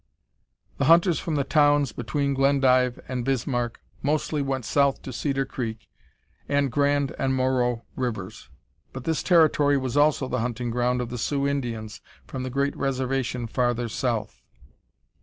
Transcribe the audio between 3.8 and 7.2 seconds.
mostly went south to Cedar Creek and the Grand